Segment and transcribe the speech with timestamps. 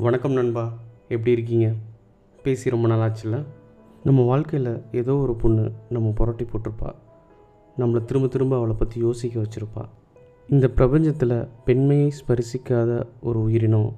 [0.00, 0.72] வணக்கம் நண்பா.
[1.08, 1.72] எப்படி இருக்கீங்க?
[2.42, 3.44] பேசி ரொம்ப நாளாச்சுல.
[4.04, 6.94] நம்ம வாழ்க்கையில் ஏதோ ஒரு பொண்ணு நம்ம புரட்டி போட்டிருப்பா.
[7.78, 9.84] நம்மளை திரும்ப திரும்ப அவளை பற்றி யோசிக்க வச்சுருப்பா.
[10.48, 13.96] இந்த பிரபஞ்சத்தில் பெண்மையை ஸ்பரிசிக்காத ஒரு உயிரினம்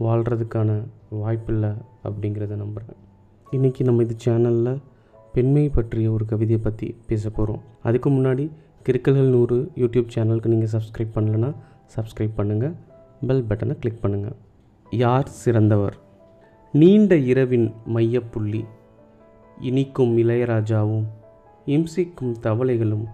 [0.00, 1.70] வாழ்கிறதுக்கான வாய்ப்பில்லை
[2.04, 3.00] அப்படிங்கிறத நம்புகிறேன்
[3.52, 4.80] இன்றைக்கி நம்ம இது சேனலில்
[5.32, 8.50] பெண்மை பற்றிய ஒரு கவிதையை பற்றி பேச போகிறோம் அதுக்கு முன்னாடி
[8.88, 11.54] கிறுக்கல்கள் நூறு யூடியூப் சேனலுக்கு நீங்கள் சப்ஸ்கிரைப் பண்ணலைன்னா
[11.96, 12.74] சப்ஸ்கிரைப் பண்ணுங்கள்
[13.26, 14.50] பெல் பட்டனை கிளிக் பண்ணுங்கள்
[14.94, 15.96] யார் சிறந்தவர்?
[16.72, 18.64] நீண்ட இரவின் மையப்புள்ளி
[19.60, 21.04] இனிக்கும் இளையராஜாவும்
[21.66, 23.04] இம்சிக்கும் தவளைகளும்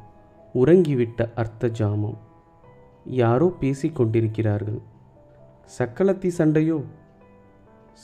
[0.55, 2.17] உறங்கிவிட்ட அர்த்த ஜாமம்.
[3.05, 4.81] யாரோ பேசிக்கொண்டிருக்கிறார்கள்
[5.79, 6.85] சக்கலத்தி சக்களத்தி சண்டையோ?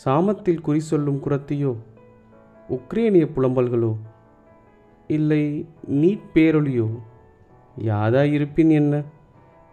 [0.04, 1.76] சாமத்தில் குறி சொல்லும் குரத்தையோ?
[2.68, 3.96] உக்ரேனிய புலம்பல்களோ?
[5.08, 6.88] இல்லை நீட் பேரொழியோ?
[7.78, 9.02] யாதாயிருப்பின் என்ன?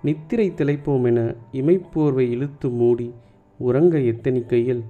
[0.04, 3.14] நித்திரை திளைப்போம் என இமைப்போர்வை இழுத்து மூடி
[3.62, 4.84] உறங்க எத்தனிக்கையில்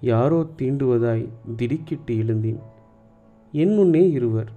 [0.00, 2.60] யாரோ தீண்டுவதாய் திடுக்கிட்டு எழுந்தேன்.
[3.52, 4.50] என் முன்னே இருவர்.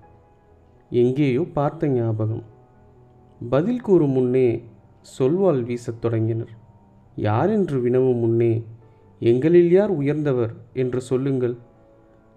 [0.89, 2.43] எங்கேயோ பார்த்த ஞாபகம்.
[3.49, 4.63] பதில் கூறும் முன்னே
[5.19, 6.49] சொல்வாள் வீசத் தொடங்கினர்.
[7.15, 8.63] யாரென்று வினவும் முன்னே
[9.19, 11.55] எங்களில் யார் உயர்ந்தவர் என்று சொல்லுங்கள்.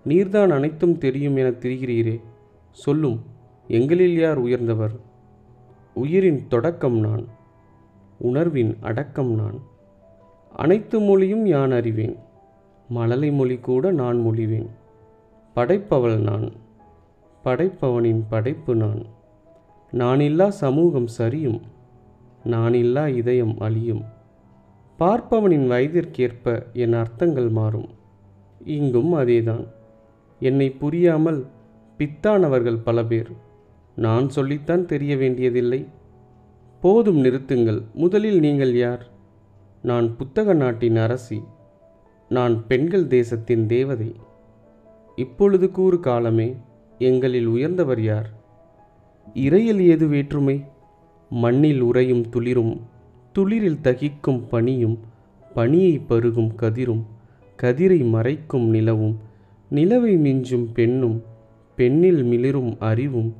[0.04, 2.20] நீர்தான் அனைத்தும் தெரியும் என தெரிகிறீரே.
[2.70, 3.22] சொல்லும்
[3.68, 4.94] எங்களில் யார் உயர்ந்தவர்?
[5.94, 7.24] உயிரின் தொடக்கம் நான்.
[8.18, 9.58] உணர்வின் அடக்கம் நான்.
[10.58, 12.16] அனைத்து மொழியும் யான் அறிவேன்?
[12.88, 14.68] மழலை மொழி கூட நான் மொழிவேன்.
[15.54, 16.52] படைப்பவள் நான்.
[17.44, 19.06] படைப்பவனின் படைப்பு நான்.
[19.92, 21.60] நானில்லா சமூகம் சரியும்.
[22.44, 24.02] நானில்லா இதயம் அழியும்.
[24.98, 27.88] பார்ப்பவனின் வயதிற்கேற்ப என் அர்த்தங்கள் மாறும்.
[28.64, 29.66] இங்கும் அதேதான்.
[30.38, 31.46] என்னை புரியாமல்
[31.98, 33.30] பித்தானவர்கள் பல பேர்.
[33.96, 35.86] நான் சொல்லித்தான் தெரிய வேண்டியதில்லை.
[36.80, 37.82] போதும் நிறுத்துங்கள்.
[37.94, 39.16] முதலில் நீங்கள் யார்?
[39.82, 41.42] நான் புத்தக நாட்டின் அரசி
[42.28, 44.14] நான் பெண்கள் தேசத்தின் தேவதை.
[45.16, 46.56] இப்பொழுது கூறு காலமே
[46.98, 48.30] எங்களில் உயர்ந்தவர் யார்?
[49.34, 50.64] இறையில் ஏது வேற்றுமை?
[51.30, 52.80] மண்ணில் உறையும் துளிரும்
[53.34, 54.98] துளிரில் தகிக்கும் பனியும்
[55.54, 57.02] பனியை பருகும் கதிரும்
[57.62, 59.18] கதிரை மறைக்கும் நிலவும்
[59.70, 61.22] நிலவை மிஞ்சும் பெண்ணும்
[61.76, 63.34] பெண்ணில் மிளிரும் அறிவும்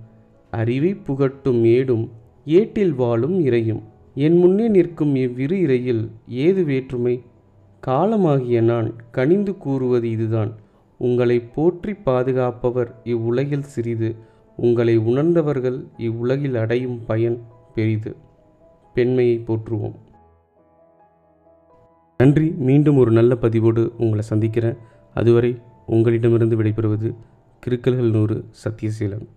[0.51, 2.09] அறிவை புகட்டும் ஏடும்
[2.45, 3.83] ஏட்டில் வாழும் இறையும்.
[4.19, 7.23] என் முன்னே நிற்கும் இவ்விரு இறையில் ஏது வேற்றுமை?
[7.87, 10.53] காலமாகிய நான் கனிந்து கூறுவது இதுதான்.
[10.99, 14.17] உங்களை போற்றி பாதுகாப்பவர் இவ்வுலகில் சிறிது.
[14.57, 17.39] உங்களை உணர்ந்தவர்கள் இவ்வுலகில் அடையும் பயன்
[17.75, 18.17] பெரிது.
[18.95, 19.95] பெண்மையை போற்றுவோம்.
[22.19, 22.51] நன்றி.
[22.51, 24.77] மீண்டும் ஒரு நல்ல பதிவோடு உங்களை சந்திக்கிறேன்.
[25.15, 27.15] அதுவரை உங்களிடமிருந்து விடைபெறுவது
[27.67, 29.29] கிருக்கல்கள் நூறு சத்தியசீலன்